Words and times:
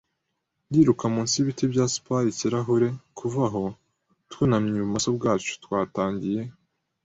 yiruka 0.73 1.05
munsi 1.13 1.33
yibiti 1.35 1.63
bya 1.71 1.85
Spy-ikirahure. 1.93 2.89
Kuva 3.17 3.41
aho, 3.49 3.63
twunamye 4.31 4.69
ibumoso 4.77 5.09
bwacu, 5.17 5.51
twatangiye 5.63 6.41